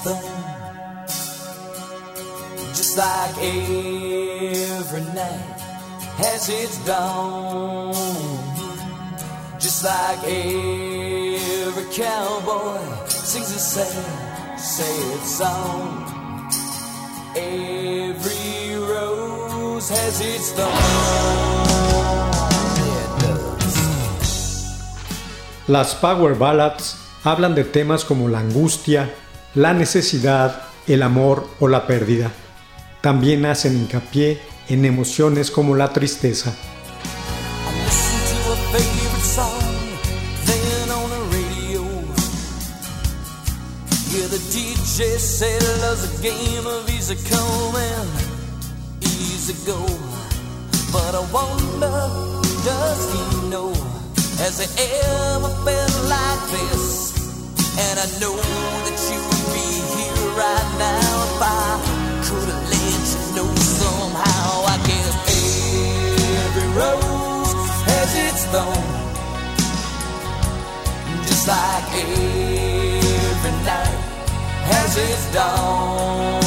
[0.00, 0.20] thorn.
[2.74, 5.60] Just like every night
[6.18, 7.94] has its dawn.
[9.58, 16.04] Just like every cowboy sings a sad, sad song.
[17.36, 21.46] Every rose has its thorn.
[25.68, 29.12] Las power ballads hablan de temas como la angustia,
[29.56, 32.30] la necesidad, el amor o la pérdida.
[33.00, 36.54] También hacen hincapié en emociones como la tristeza.
[52.64, 53.72] does he know?
[56.08, 57.25] Like this?
[57.78, 61.76] And I know that you would be here right now if I
[62.24, 64.64] could have let you know somehow.
[64.64, 65.12] I guess
[66.40, 67.52] every rose
[67.84, 68.88] has its thorn,
[71.28, 74.00] just like every night
[74.72, 76.40] has its dawn,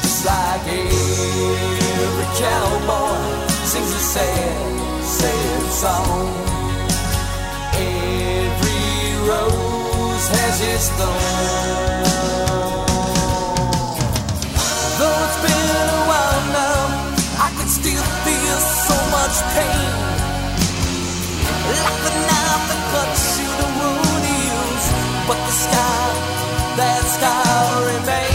[0.00, 3.20] just like every cowboy
[3.68, 6.47] sings a sad, sad song.
[10.28, 12.04] Rose has its thorn.
[14.98, 16.80] Though it's been a while now,
[17.38, 19.92] I can still feel so much pain.
[21.68, 24.84] Like the knife that cuts you, the wound heals,
[25.26, 26.08] but the scar,
[26.76, 28.26] that scar remains.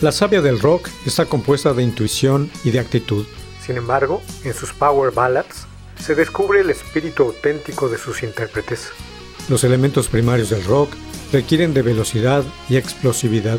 [0.00, 3.26] La savia del rock está compuesta de intuición y de actitud.
[3.64, 5.66] Sin embargo, en sus power ballads
[5.98, 8.90] se descubre el espíritu auténtico de sus intérpretes.
[9.48, 10.90] Los elementos primarios del rock
[11.32, 13.58] requieren de velocidad y explosividad.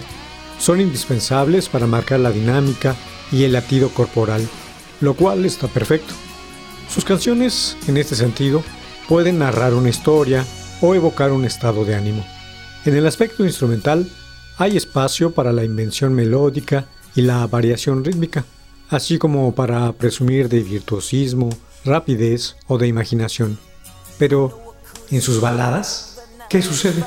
[0.60, 2.96] Son indispensables para marcar la dinámica
[3.32, 4.48] y el latido corporal,
[5.02, 6.14] lo cual está perfecto.
[6.90, 8.64] Sus canciones, en este sentido,
[9.08, 10.46] pueden narrar una historia
[10.82, 12.26] o evocar un estado de ánimo.
[12.86, 14.10] En el aspecto instrumental,
[14.58, 16.86] hay espacio para la invención melódica
[17.16, 18.46] y la variación rítmica,
[18.90, 21.50] así como para presumir de virtuosismo,
[21.86, 23.60] rapidez o de imaginación.
[24.18, 24.76] Pero,
[25.12, 26.20] en sus baladas,
[26.50, 27.04] ¿qué sucede?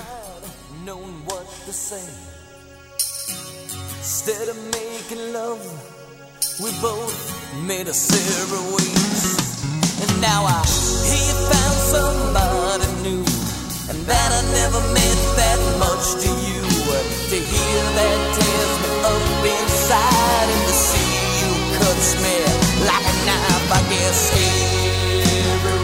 [22.87, 23.73] like a knife.
[23.73, 24.58] I guess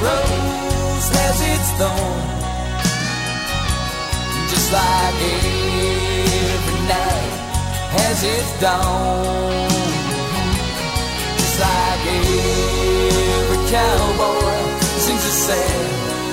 [0.04, 2.34] rose has its thorn
[4.54, 5.18] just like
[6.54, 7.34] every night
[7.96, 9.68] has its dawn.
[11.38, 14.54] Just like every cowboy
[15.04, 15.86] sings a sad,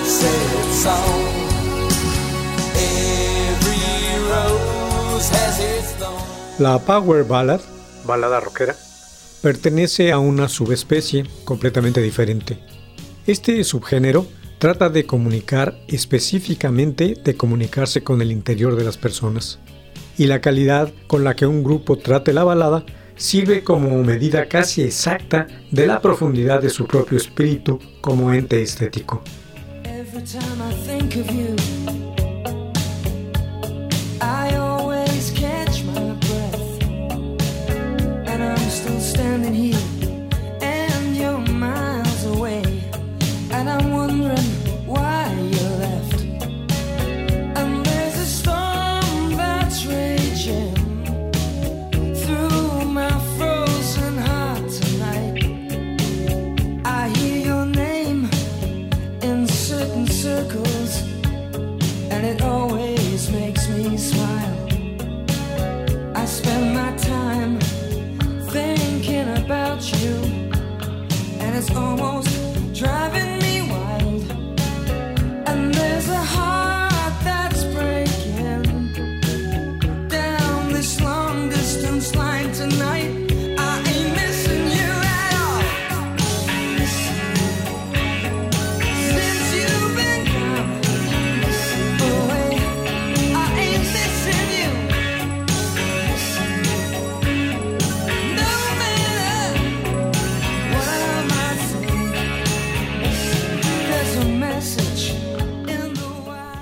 [0.05, 1.21] sad song.
[2.75, 3.81] Every
[4.31, 6.21] rose has its thorn.
[6.59, 7.61] La power ballad,
[8.05, 8.75] balada rockera,
[9.41, 12.80] pertenece a una subespecie completamente diferente.
[13.27, 14.25] Este subgénero
[14.57, 19.59] trata de comunicar específicamente de comunicarse con el interior de las personas.
[20.17, 22.83] Y la calidad con la que un grupo trate la balada
[23.15, 29.21] sirve como medida casi exacta de la profundidad de su propio espíritu como ente estético.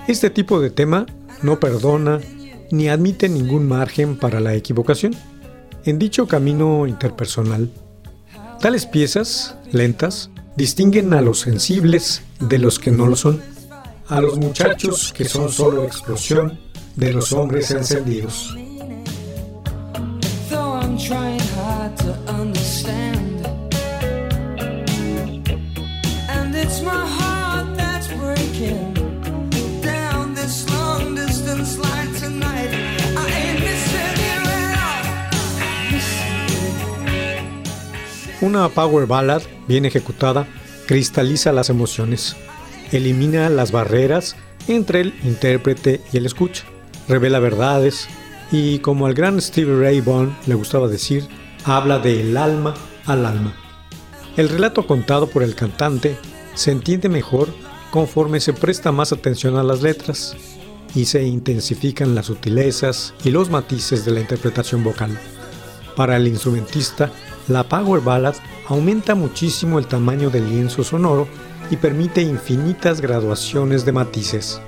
[0.10, 1.06] Este tipo de tema
[1.44, 2.20] no perdona
[2.72, 5.16] ni admite ningún margen para la equivocación.
[5.86, 7.70] En dicho camino interpersonal,
[8.60, 13.40] tales piezas, lentas, distinguen a los sensibles de los que no lo son,
[14.08, 16.60] a los muchachos que son solo explosión
[16.96, 18.58] de los hombres encendidos.
[38.42, 40.48] Una power ballad bien ejecutada
[40.88, 42.38] cristaliza las emociones,
[42.92, 44.38] elimina las barreras
[44.68, 46.64] entre el intérprete y el escucha,
[47.08, 48.08] revela verdades
[48.52, 51.28] y, como al gran Stevie Ray Vaughan le gustaba decir,
[51.66, 52.76] habla del alma
[53.06, 53.54] al alma.
[54.38, 56.16] El relato contado por el cantante
[56.56, 57.50] se entiende mejor
[57.92, 60.36] conforme se presta más atención a las letras
[60.96, 65.20] y se intensifican las sutilezas y los matices de la interpretación vocal.
[65.96, 67.12] Para el instrumentista,
[67.50, 68.36] la Power Ballad
[68.68, 71.28] aumenta muchísimo el tamaño del lienzo sonoro
[71.72, 74.62] y permite infinitas graduaciones de matices.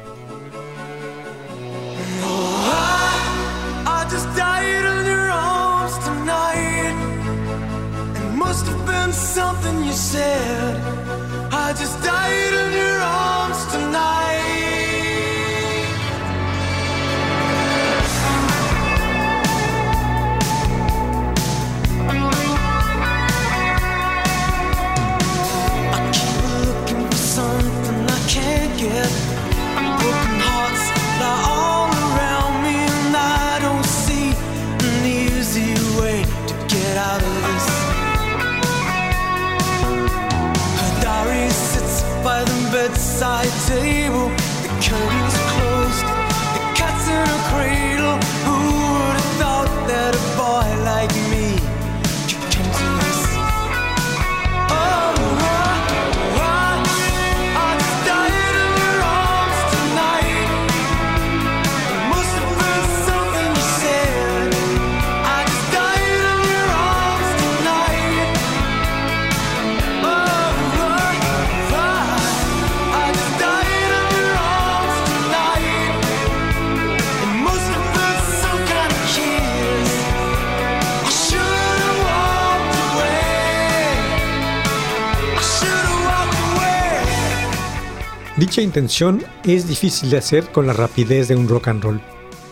[88.52, 92.02] Dicha intención es difícil de hacer con la rapidez de un rock and roll,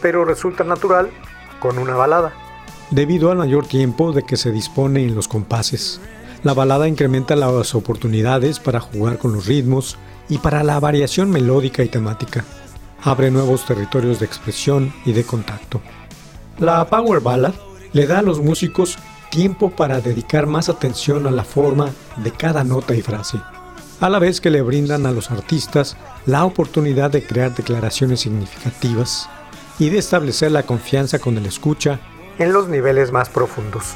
[0.01, 1.09] pero resulta natural
[1.59, 2.33] con una balada,
[2.89, 5.99] debido al mayor tiempo de que se dispone en los compases.
[6.43, 9.97] La balada incrementa las oportunidades para jugar con los ritmos
[10.29, 12.45] y para la variación melódica y temática.
[13.03, 15.81] Abre nuevos territorios de expresión y de contacto.
[16.59, 17.55] La Power Ballad
[17.91, 18.97] le da a los músicos
[19.31, 21.89] tiempo para dedicar más atención a la forma
[22.23, 23.37] de cada nota y frase
[23.99, 29.29] a la vez que le brindan a los artistas la oportunidad de crear declaraciones significativas
[29.77, 31.99] y de establecer la confianza con el escucha
[32.37, 33.95] en los niveles más profundos.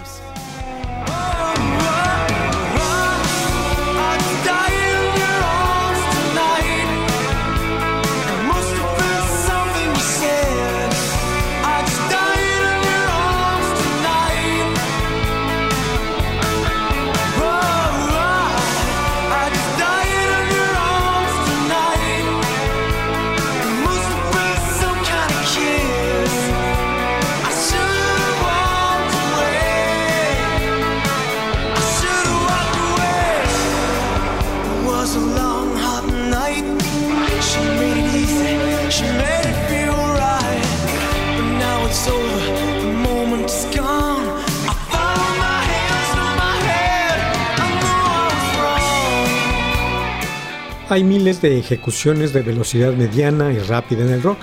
[50.93, 54.37] Hay miles de ejecuciones de velocidad mediana y rápida en el rock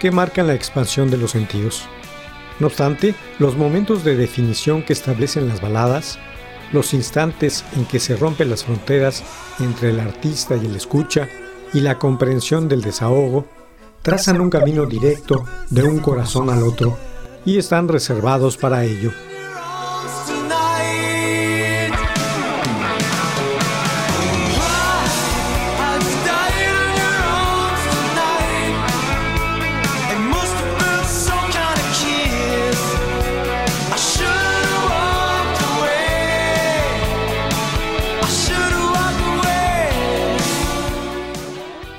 [0.00, 1.84] que marcan la expansión de los sentidos.
[2.58, 6.18] No obstante, los momentos de definición que establecen las baladas,
[6.72, 9.22] los instantes en que se rompen las fronteras
[9.60, 11.28] entre el artista y el escucha
[11.72, 13.46] y la comprensión del desahogo,
[14.02, 16.98] trazan un camino directo de un corazón al otro
[17.44, 19.12] y están reservados para ello.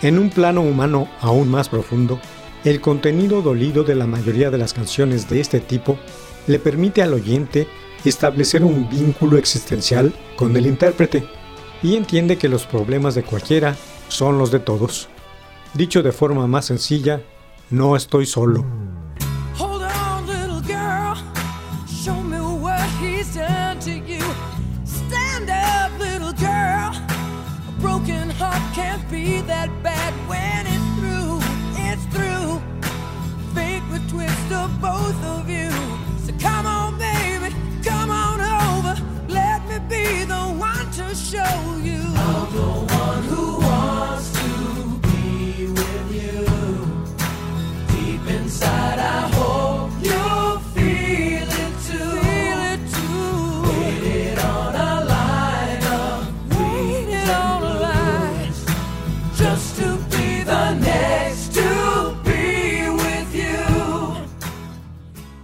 [0.04, 2.20] En un plano humano aún más profundo,
[2.66, 5.98] el contenido dolido de la mayoría de las canciones de este tipo
[6.46, 7.70] le permite al oyente
[8.04, 11.24] establecer un vínculo existencial con el intérprete
[11.82, 13.78] y entiende que los problemas de cualquiera
[14.10, 15.08] son los de todos.
[15.74, 17.22] Dicho de forma más sencilla,
[17.70, 18.66] no estoy solo.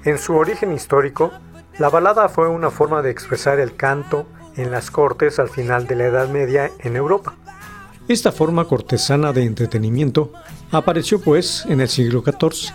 [0.10, 1.32] En su origen histórico,
[1.78, 4.26] la balada fue una forma de expresar el canto
[4.56, 7.36] en las cortes al final de la Edad Media en Europa.
[8.08, 10.34] Esta forma cortesana de entretenimiento
[10.72, 12.74] apareció pues en el siglo XIV.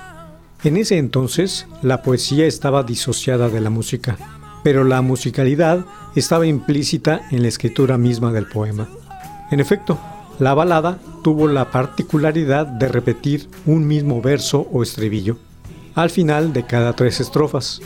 [0.62, 4.16] En ese entonces la poesía estaba disociada de la música,
[4.62, 8.86] pero la musicalidad estaba implícita en la escritura misma del poema.
[9.50, 9.98] En efecto,
[10.38, 15.36] la balada tuvo la particularidad de repetir un mismo verso o estribillo
[15.94, 17.80] al final de cada tres estrofas.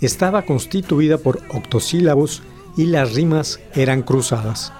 [0.00, 2.42] Estaba constituida por octosílabos
[2.76, 4.72] y las rimas eran cruzadas.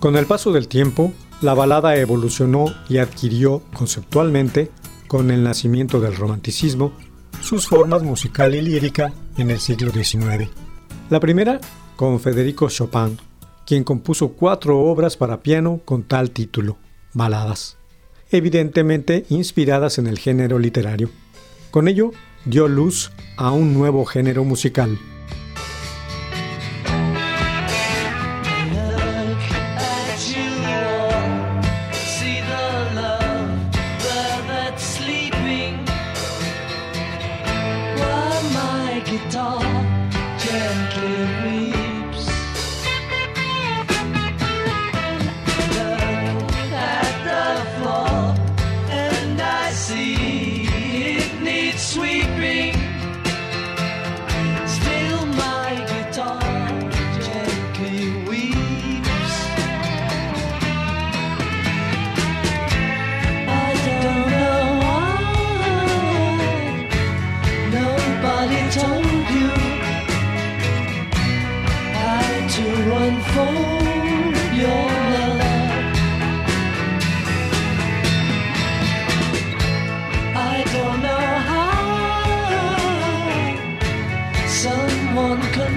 [0.00, 4.70] Con el paso del tiempo, la balada evolucionó y adquirió conceptualmente,
[5.08, 6.92] con el nacimiento del romanticismo,
[7.42, 10.50] sus formas musical y lírica en el siglo XIX.
[11.10, 11.60] La primera
[11.96, 13.18] con Federico Chopin,
[13.66, 16.76] quien compuso cuatro obras para piano con tal título,
[17.12, 17.76] baladas,
[18.30, 21.10] evidentemente inspiradas en el género literario.
[21.72, 22.12] Con ello
[22.44, 24.96] dio luz a un nuevo género musical,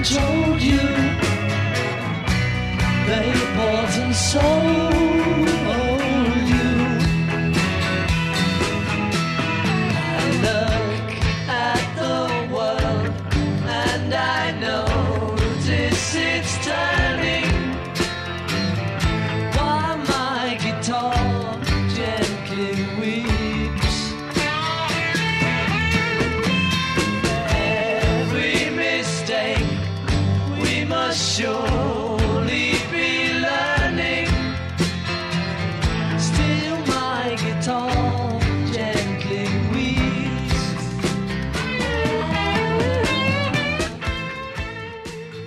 [0.04, 0.78] told you
[3.06, 4.91] they bought and sold.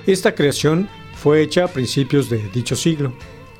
[0.07, 3.13] Esta creación fue hecha a principios de dicho siglo.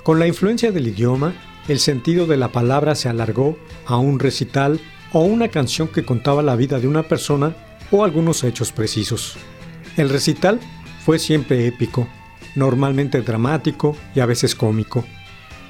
[0.03, 1.33] Con la influencia del idioma,
[1.67, 4.79] el sentido de la palabra se alargó a un recital
[5.11, 7.55] o una canción que contaba la vida de una persona
[7.89, 9.37] o algunos hechos precisos.
[9.97, 10.59] El recital
[11.03, 12.07] fue siempre épico,
[12.53, 15.03] normalmente dramático y a veces cómico.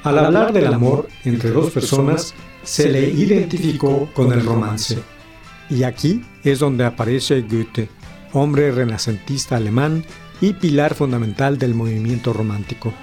[0.04, 5.00] Al hablar del amor entre dos personas, se le identificó con el romance.
[5.70, 7.88] Y aquí es donde aparece Goethe,
[8.34, 10.04] hombre renacentista alemán
[10.42, 12.94] y pilar fundamental del movimiento romántico.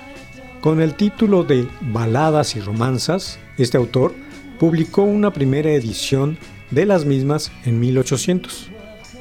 [0.60, 4.14] Con el título de Baladas y Romanzas, este autor
[4.58, 6.38] publicó una primera edición
[6.70, 8.70] de las mismas en 1800.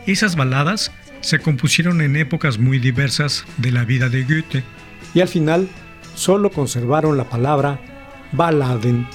[0.06, 0.92] Esas baladas
[1.22, 4.64] se compusieron en épocas muy diversas de la vida de Goethe
[5.14, 5.68] y al final
[6.16, 7.80] solo conservaron la palabra
[8.32, 9.08] Balladen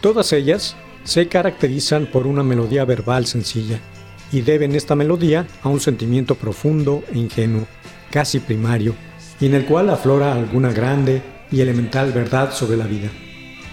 [0.00, 3.80] Todas ellas se caracterizan por una melodía verbal sencilla
[4.32, 7.66] y deben esta melodía a un sentimiento profundo e ingenuo,
[8.10, 8.94] casi primario,
[9.40, 13.10] y en el cual aflora alguna grande y elemental verdad sobre la vida,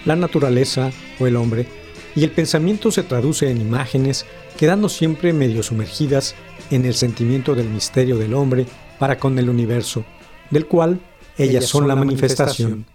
[0.06, 1.68] la naturaleza o el hombre,
[2.16, 4.26] y el pensamiento se traduce en imágenes,
[4.58, 6.36] quedando siempre medio sumergidas
[6.72, 8.66] en el sentimiento del misterio del hombre
[8.98, 10.04] para con el universo,
[10.50, 11.00] del cual
[11.38, 12.86] ellas, son, la manifestación.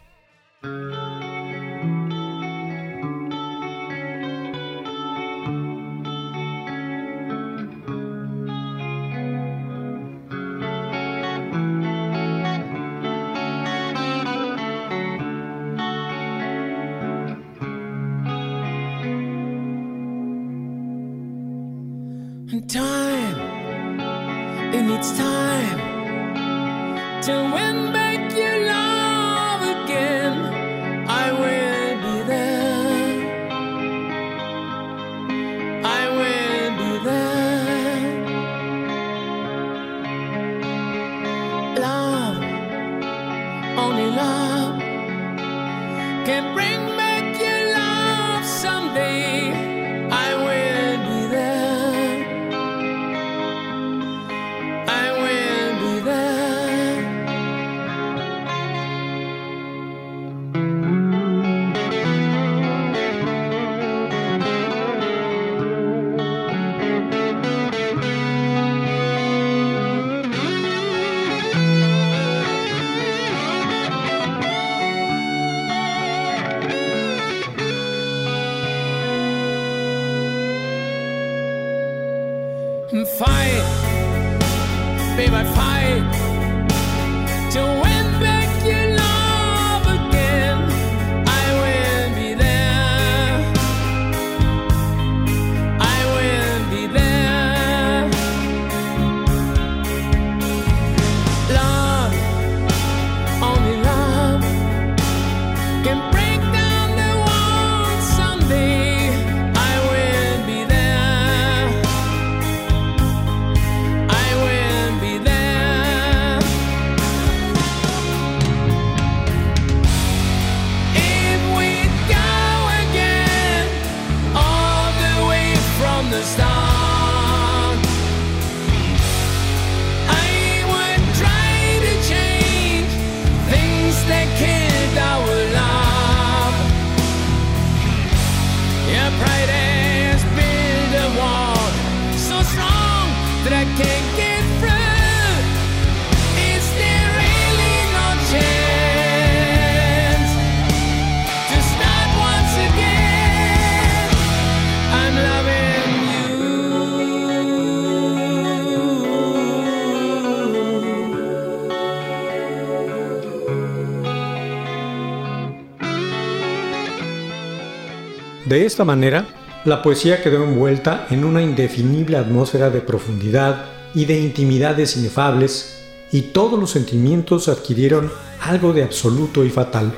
[168.53, 169.25] De esta manera,
[169.65, 176.21] la poesía quedó envuelta en una indefinible atmósfera de profundidad y de intimidades inefables, y
[176.21, 178.13] todos los sentimientos adquirieron
[178.43, 179.95] algo de absoluto y fatal.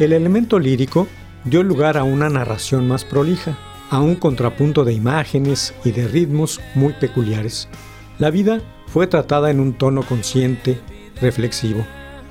[0.00, 1.06] El elemento lírico
[1.44, 3.56] dio lugar a una narración más prolija,
[3.90, 7.68] a un contrapunto de imágenes y de ritmos muy peculiares.
[8.18, 10.80] La vida fue tratada en un tono consciente,
[11.20, 11.86] reflexivo.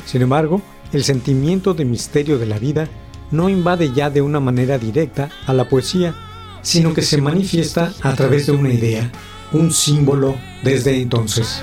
[0.06, 2.90] Sin embargo, el sentimiento de misterio de la vida
[3.34, 6.16] no invade ya de una manera directa a la poesía,
[6.62, 9.12] sino que se manifiesta a través de una idea,
[9.52, 11.62] un símbolo desde entonces.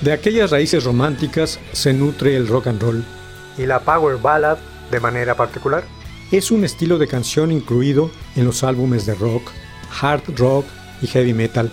[0.00, 3.04] De aquellas raíces románticas se nutre el rock and roll.
[3.56, 4.58] Y la power ballad,
[4.92, 5.82] de manera particular,
[6.30, 9.50] es un estilo de canción incluido en los álbumes de rock,
[10.00, 10.66] hard rock
[11.02, 11.72] y heavy metal,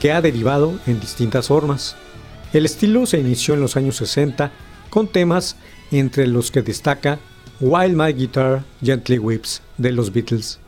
[0.00, 1.96] que ha derivado en distintas formas.
[2.52, 4.52] El estilo se inició en los años 60
[4.90, 5.56] con temas
[5.90, 7.20] entre los que destaca
[7.58, 10.60] While My Guitar Gently Whips de los Beatles,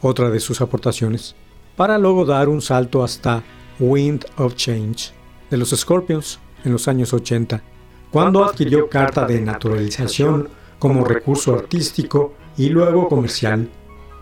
[0.00, 1.36] otra de sus aportaciones,
[1.76, 3.44] para luego dar un salto hasta
[3.78, 5.12] Wind of Change
[5.50, 7.62] de los Scorpions en los años 80,
[8.10, 13.68] cuando adquirió carta de naturalización como recurso artístico y luego comercial.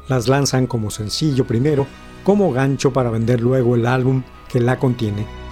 [0.09, 1.87] Las lanzan como sencillo primero,
[2.25, 5.46] como gancho para vender luego el álbum que la contiene.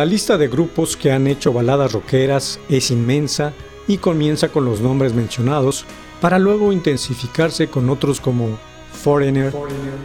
[0.00, 3.52] La lista de grupos que han hecho baladas rockeras es inmensa
[3.86, 5.84] y comienza con los nombres mencionados
[6.22, 8.58] para luego intensificarse con otros como
[8.94, 9.52] Foreigner,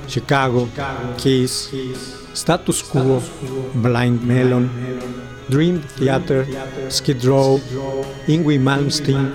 [0.06, 0.68] Chicago,
[1.16, 1.72] Kiss,
[2.34, 3.22] Status Quo,
[3.76, 4.70] Blind Melon,
[5.48, 6.46] Dream Theater,
[6.92, 7.62] Skid Row,
[8.28, 9.32] Ingwie Malmsteen,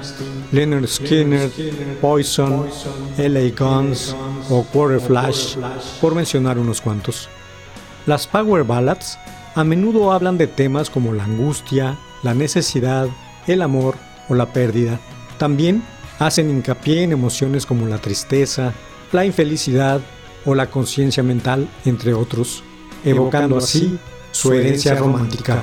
[0.53, 1.51] Leonard Skinner,
[2.03, 2.69] Poison,
[3.17, 4.15] LA Guns
[4.51, 5.57] o Quarter Flash,
[6.03, 7.31] por mencionar unos cuantos.
[8.05, 9.17] Las Power Ballads
[9.61, 13.09] a menudo hablan de temas como la angustia, la necesidad,
[13.47, 13.95] el amor
[14.31, 14.99] o la pérdida.
[15.37, 15.83] También
[16.19, 18.73] hacen hincapié en emociones como la tristeza,
[19.13, 20.01] la infelicidad
[20.47, 22.65] o la conciencia mental, entre otros,
[23.05, 23.99] evocando así
[24.31, 25.63] su herencia romántica.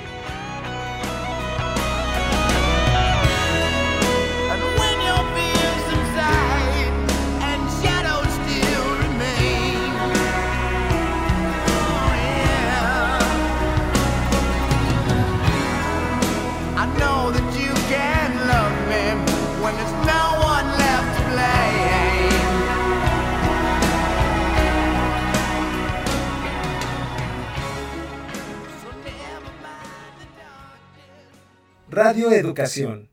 [32.31, 33.10] Radio Educación.